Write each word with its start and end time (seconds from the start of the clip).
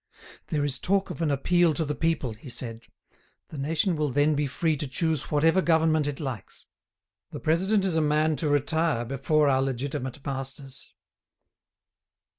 "There 0.47 0.65
is 0.65 0.79
talk 0.79 1.11
of 1.11 1.21
an 1.21 1.29
appeal 1.29 1.75
to 1.75 1.85
the 1.85 1.93
people," 1.93 2.33
he 2.33 2.49
said; 2.49 2.81
"the 3.49 3.57
nation 3.59 3.95
will 3.95 4.09
then 4.09 4.33
be 4.33 4.47
free 4.47 4.75
to 4.77 4.87
choose 4.87 5.29
whatever 5.29 5.61
government 5.61 6.07
it 6.07 6.19
likes. 6.19 6.65
The 7.29 7.39
president 7.39 7.85
is 7.85 7.97
a 7.97 8.01
man 8.01 8.35
to 8.37 8.49
retire 8.49 9.05
before 9.05 9.47
our 9.47 9.61
legitimate 9.61 10.25
masters." 10.25 10.95